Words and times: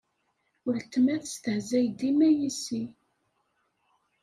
Uletma 0.67 1.15
testehzay 1.23 1.85
dima 1.99 2.27
yessi. 2.39 2.81